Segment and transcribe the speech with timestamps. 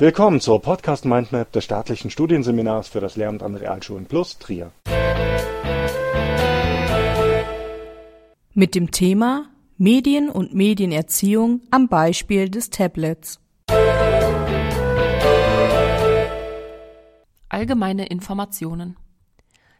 [0.00, 4.70] Willkommen zur Podcast Mindmap des staatlichen Studienseminars für das Lehramt an Realschulen Plus Trier.
[8.54, 13.40] Mit dem Thema Medien und Medienerziehung am Beispiel des Tablets.
[17.48, 18.96] Allgemeine Informationen.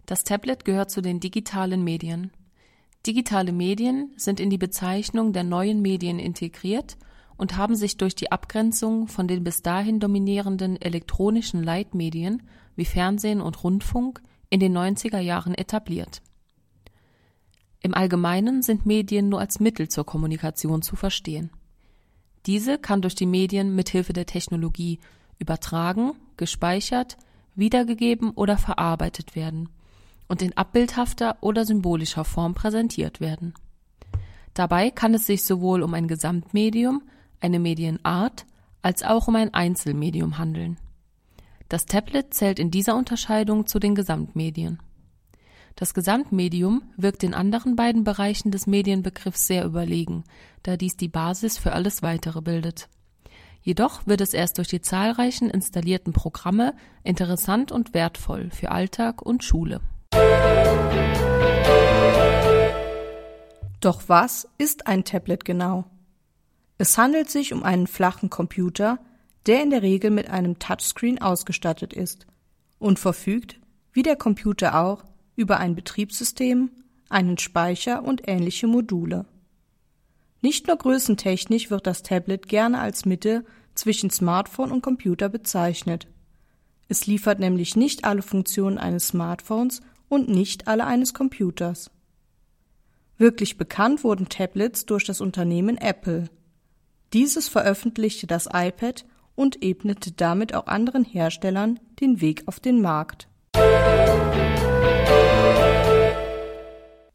[0.05, 2.33] Das Tablet gehört zu den digitalen Medien.
[3.07, 6.97] Digitale Medien sind in die Bezeichnung der neuen Medien integriert
[7.39, 12.43] und haben sich durch die Abgrenzung von den bis dahin dominierenden elektronischen Leitmedien
[12.77, 14.21] wie Fernsehen und Rundfunk
[14.51, 16.21] in den 90er Jahren etabliert.
[17.81, 21.51] Im Allgemeinen sind Medien nur als Mittel zur Kommunikation zu verstehen.
[22.45, 24.99] Diese kann durch die Medien mithilfe der Technologie
[25.39, 27.17] übertragen, gespeichert,
[27.55, 29.69] wiedergegeben oder verarbeitet werden
[30.27, 33.55] und in abbildhafter oder symbolischer Form präsentiert werden.
[34.55, 37.03] Dabei kann es sich sowohl um ein Gesamtmedium
[37.41, 38.47] eine Medienart
[38.83, 40.79] als auch um ein Einzelmedium handeln.
[41.69, 44.81] Das Tablet zählt in dieser Unterscheidung zu den Gesamtmedien.
[45.77, 50.25] Das Gesamtmedium wirkt in anderen beiden Bereichen des Medienbegriffs sehr überlegen,
[50.63, 52.89] da dies die Basis für alles weitere bildet.
[53.63, 59.45] Jedoch wird es erst durch die zahlreichen installierten Programme interessant und wertvoll für Alltag und
[59.45, 59.81] Schule.
[63.81, 65.85] Doch was ist ein Tablet genau?
[66.79, 69.01] Es handelt sich um einen flachen Computer,
[69.47, 72.27] der in der Regel mit einem Touchscreen ausgestattet ist
[72.79, 73.59] und verfügt,
[73.93, 76.71] wie der Computer auch, über ein Betriebssystem,
[77.09, 79.27] einen Speicher und ähnliche Module.
[80.41, 86.07] Nicht nur größentechnisch wird das Tablet gerne als Mitte zwischen Smartphone und Computer bezeichnet.
[86.89, 91.91] Es liefert nämlich nicht alle Funktionen eines Smartphones und nicht alle eines Computers.
[93.17, 96.29] Wirklich bekannt wurden Tablets durch das Unternehmen Apple.
[97.15, 103.29] Dieses veröffentlichte das iPad und ebnete damit auch anderen Herstellern den Weg auf den Markt.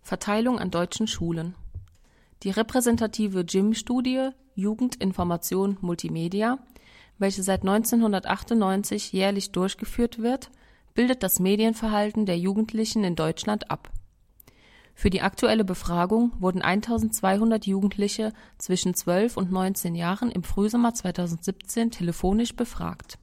[0.01, 1.55] Verteilung an deutschen Schulen.
[2.41, 6.59] Die repräsentative JIM-Studie Jugend, Information, Multimedia,
[7.17, 10.51] welche seit 1998 jährlich durchgeführt wird,
[10.93, 13.89] bildet das Medienverhalten der Jugendlichen in Deutschland ab.
[14.95, 21.91] Für die aktuelle Befragung wurden 1200 Jugendliche zwischen 12 und 19 Jahren im Frühsommer 2017
[21.91, 23.17] telefonisch befragt.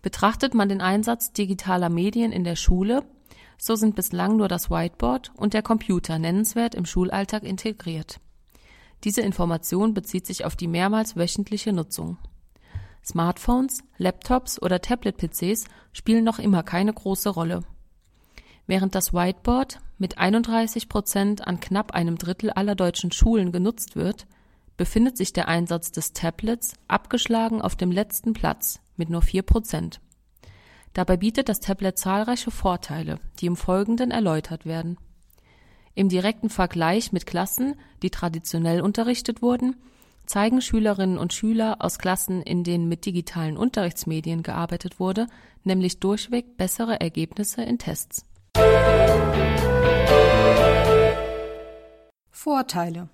[0.00, 3.04] Betrachtet man den Einsatz digitaler Medien in der Schule,
[3.58, 8.18] so sind bislang nur das Whiteboard und der Computer nennenswert im Schulalltag integriert.
[9.04, 12.18] Diese Information bezieht sich auf die mehrmals wöchentliche Nutzung.
[13.04, 17.62] Smartphones, Laptops oder Tablet-PCs spielen noch immer keine große Rolle.
[18.66, 24.26] Während das Whiteboard mit 31 Prozent an knapp einem Drittel aller deutschen Schulen genutzt wird,
[24.76, 30.00] befindet sich der Einsatz des Tablets abgeschlagen auf dem letzten Platz mit nur 4 Prozent.
[30.92, 34.98] Dabei bietet das Tablet zahlreiche Vorteile, die im Folgenden erläutert werden.
[35.94, 39.76] Im direkten Vergleich mit Klassen, die traditionell unterrichtet wurden,
[40.26, 45.26] zeigen Schülerinnen und Schüler aus Klassen, in denen mit digitalen Unterrichtsmedien gearbeitet wurde,
[45.64, 48.24] nämlich durchweg bessere Ergebnisse in Tests.
[52.30, 53.08] Vorteile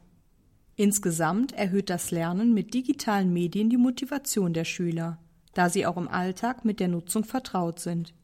[0.74, 5.18] Insgesamt erhöht das Lernen mit digitalen Medien die Motivation der Schüler,
[5.52, 8.14] da sie auch im Alltag mit der Nutzung vertraut sind.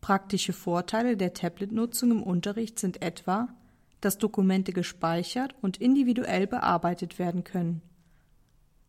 [0.00, 3.48] Praktische Vorteile der Tablet-Nutzung im Unterricht sind etwa,
[4.02, 7.80] dass Dokumente gespeichert und individuell bearbeitet werden können.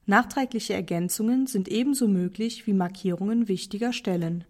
[0.06, 4.44] Nachträgliche Ergänzungen sind ebenso möglich wie Markierungen wichtiger Stellen.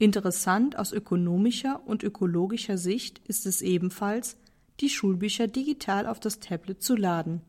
[0.00, 4.38] Interessant aus ökonomischer und ökologischer Sicht ist es ebenfalls,
[4.80, 7.42] die Schulbücher digital auf das Tablet zu laden.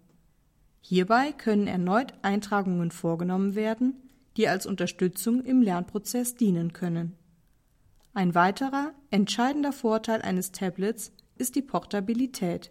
[0.81, 3.95] Hierbei können erneut Eintragungen vorgenommen werden,
[4.35, 7.15] die als Unterstützung im Lernprozess dienen können.
[8.13, 12.69] Ein weiterer entscheidender Vorteil eines Tablets ist die Portabilität.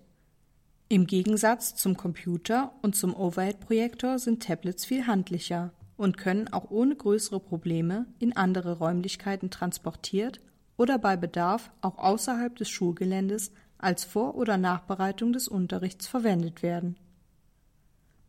[0.90, 6.96] Im Gegensatz zum Computer und zum Overhead-Projektor sind Tablets viel handlicher und können auch ohne
[6.96, 10.40] größere Probleme in andere Räumlichkeiten transportiert
[10.78, 16.96] oder bei Bedarf auch außerhalb des Schulgeländes als Vor- oder Nachbereitung des Unterrichts verwendet werden.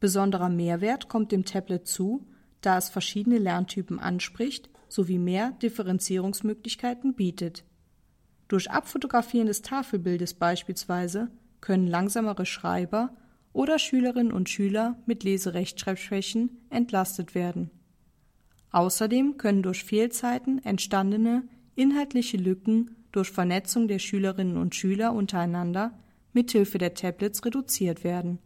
[0.02, 2.28] Besonderer Mehrwert kommt dem Tablet zu,
[2.60, 7.64] da es verschiedene Lerntypen anspricht sowie mehr Differenzierungsmöglichkeiten bietet.
[8.50, 11.32] Durch Abfotografieren des Tafelbildes beispielsweise
[11.62, 13.16] können langsamere Schreiber
[13.53, 17.69] oder Schülerinnen und Schüler mit Leserechtschreibschwächen entlastet werden.
[18.71, 21.44] Außerdem können durch Fehlzeiten entstandene
[21.75, 25.98] inhaltliche Lücken durch Vernetzung der Schülerinnen und Schüler untereinander
[26.33, 28.39] mithilfe der Tablets reduziert werden.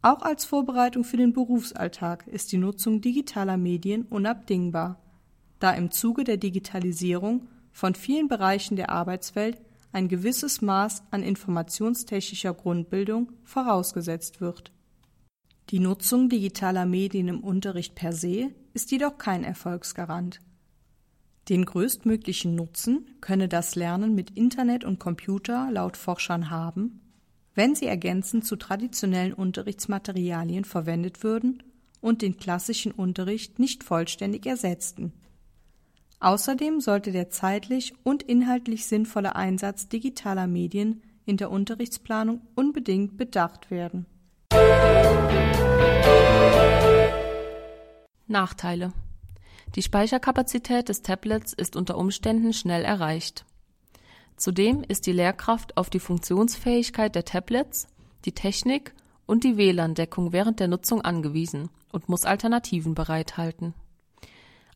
[0.00, 5.02] Auch als Vorbereitung für den Berufsalltag ist die Nutzung digitaler Medien unabdingbar,
[5.58, 9.58] da im Zuge der Digitalisierung von vielen Bereichen der Arbeitswelt
[9.96, 14.70] ein gewisses Maß an informationstechnischer Grundbildung vorausgesetzt wird.
[15.70, 20.40] Die Nutzung digitaler Medien im Unterricht per se ist jedoch kein Erfolgsgarant.
[21.48, 27.00] Den größtmöglichen Nutzen könne das Lernen mit Internet und Computer laut Forschern haben,
[27.54, 31.62] wenn sie ergänzend zu traditionellen Unterrichtsmaterialien verwendet würden
[32.02, 35.14] und den klassischen Unterricht nicht vollständig ersetzten.
[36.18, 43.70] Außerdem sollte der zeitlich und inhaltlich sinnvolle Einsatz digitaler Medien in der Unterrichtsplanung unbedingt bedacht
[43.70, 44.06] werden.
[48.26, 48.92] Nachteile
[49.74, 53.44] Die Speicherkapazität des Tablets ist unter Umständen schnell erreicht.
[54.36, 57.88] Zudem ist die Lehrkraft auf die Funktionsfähigkeit der Tablets,
[58.24, 58.94] die Technik
[59.26, 63.74] und die WLAN-Deckung während der Nutzung angewiesen und muss Alternativen bereithalten.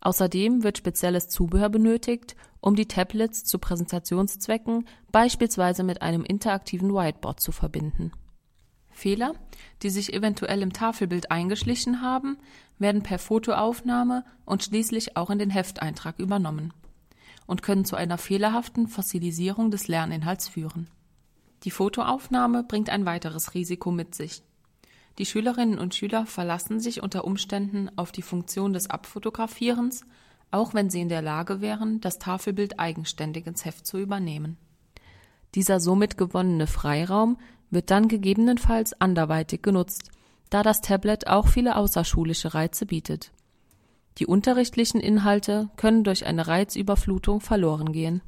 [0.01, 7.41] Außerdem wird spezielles Zubehör benötigt, um die Tablets zu Präsentationszwecken beispielsweise mit einem interaktiven Whiteboard
[7.41, 8.13] zu verbinden.
[8.91, 9.35] Fehler,
[9.83, 12.39] die sich eventuell im Tafelbild eingeschlichen haben,
[12.79, 16.73] werden per Fotoaufnahme und schließlich auch in den Hefteintrag übernommen
[17.47, 20.89] und können zu einer fehlerhaften Fossilisierung des Lerninhalts führen.
[21.65, 24.43] Die Fotoaufnahme bringt ein weiteres Risiko mit sich.
[25.21, 30.07] Die Schülerinnen und Schüler verlassen sich unter Umständen auf die Funktion des Abfotografierens,
[30.51, 34.57] auch wenn sie in der Lage wären, das Tafelbild eigenständig ins Heft zu übernehmen.
[35.55, 37.37] Dieser somit gewonnene Freiraum
[37.69, 40.11] wird dann gegebenenfalls anderweitig genutzt,
[40.49, 43.31] da das Tablet auch viele außerschulische Reize bietet.
[44.17, 48.23] Die unterrichtlichen Inhalte können durch eine Reizüberflutung verloren gehen.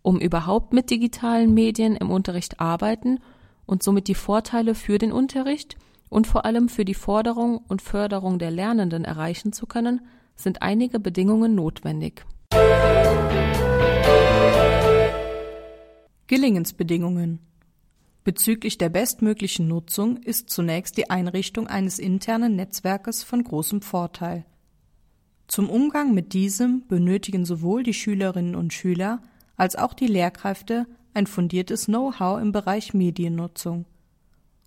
[0.00, 3.18] Um überhaupt mit digitalen Medien im Unterricht arbeiten
[3.66, 5.76] und somit die Vorteile für den Unterricht
[6.10, 10.02] und vor allem für die Forderung und Förderung der Lernenden erreichen zu können,
[10.36, 12.26] sind einige Bedingungen notwendig.
[16.26, 17.40] Gelingensbedingungen
[18.22, 24.44] Bezüglich der bestmöglichen Nutzung ist zunächst die Einrichtung eines internen Netzwerkes von großem Vorteil.
[25.48, 29.22] Zum Umgang mit diesem benötigen sowohl die Schülerinnen und Schüler
[29.56, 33.86] als auch die Lehrkräfte ein fundiertes Know-how im Bereich Mediennutzung.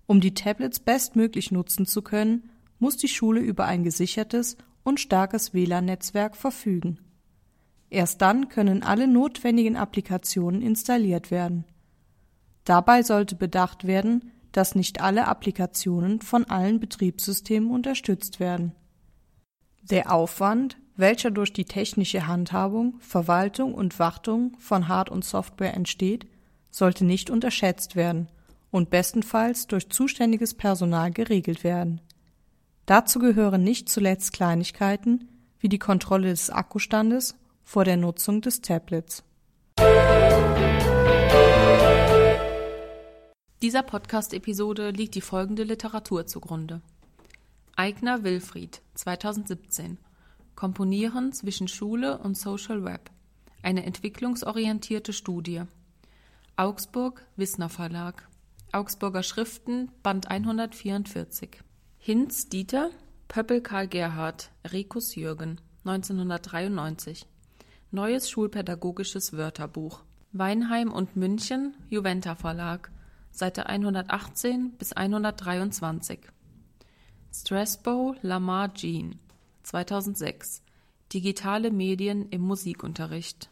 [0.06, 5.54] Um die Tablets bestmöglich nutzen zu können, muss die Schule über ein gesichertes und starkes
[5.54, 6.98] WLAN-Netzwerk verfügen.
[7.90, 11.64] Erst dann können alle notwendigen Applikationen installiert werden.
[12.64, 18.72] Dabei sollte bedacht werden, dass nicht alle Applikationen von allen Betriebssystemen unterstützt werden
[19.90, 26.26] der Aufwand, welcher durch die technische Handhabung, Verwaltung und Wartung von Hard- und Software entsteht,
[26.70, 28.28] sollte nicht unterschätzt werden
[28.74, 32.00] und bestenfalls durch zuständiges Personal geregelt werden.
[32.86, 35.28] Dazu gehören nicht zuletzt Kleinigkeiten
[35.60, 39.22] wie die Kontrolle des Akkustandes vor der Nutzung des Tablets.
[43.62, 46.82] Dieser Podcast-Episode liegt die folgende Literatur zugrunde.
[47.76, 49.98] Eigner Wilfried 2017
[50.56, 53.08] Komponieren zwischen Schule und Social Web.
[53.62, 55.62] Eine entwicklungsorientierte Studie.
[56.56, 58.28] Augsburg Wissner Verlag.
[58.74, 61.62] Augsburger Schriften Band 144.
[61.96, 62.90] Hinz Dieter
[63.28, 67.24] Pöppel Karl Gerhard Rekus Jürgen 1993
[67.92, 70.02] Neues schulpädagogisches Wörterbuch.
[70.32, 72.90] Weinheim und München Juventa Verlag.
[73.30, 76.18] Seite 118 bis 123
[77.32, 79.20] Strasbow Lamar Jean
[79.62, 80.64] 2006
[81.12, 83.50] Digitale Medien im Musikunterricht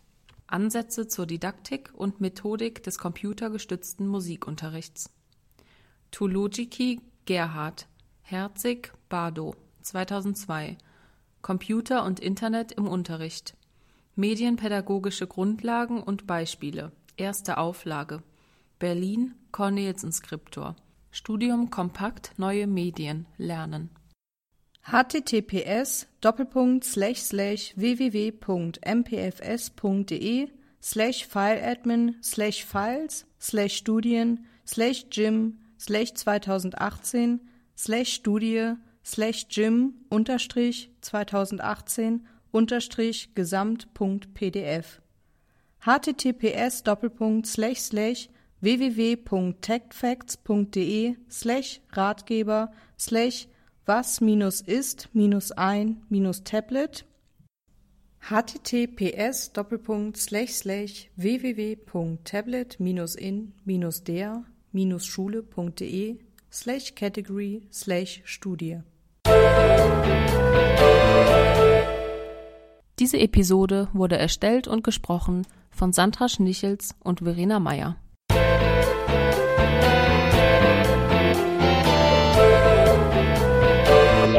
[0.53, 5.11] Ansätze zur Didaktik und Methodik des computergestützten Musikunterrichts.
[6.11, 7.87] Tulojiki Gerhard
[8.21, 10.77] Herzig Bardo 2002
[11.41, 13.57] Computer und Internet im Unterricht.
[14.15, 16.93] Medienpädagogische Grundlagen und Beispiele.
[17.17, 18.23] Erste Auflage.
[18.79, 20.77] Berlin Cornelsen Skriptor
[21.11, 23.89] Studium Kompakt Neue Medien lernen.
[24.85, 27.73] Https www.mpfs.de
[30.81, 37.41] slash fileadmin slash files slash studien slash gym slash 2018
[37.77, 45.01] slash studie slash gym unterstrich 2018 unterstrich gesamt.pdf
[45.85, 48.29] https doppelpunkt slash slash
[48.63, 53.49] www.techfacts.de slash Ratgeber slash
[53.85, 54.21] was
[54.61, 57.05] ist minus ein minus Tablet
[58.21, 59.51] https
[61.17, 62.81] www.tablet
[63.17, 63.53] in
[64.05, 64.45] der
[65.01, 66.19] schule.de
[66.53, 68.83] slash category slash Studie.
[73.01, 77.97] Diese Episode wurde erstellt und gesprochen von Sandra Schnichels und Verena Meyer.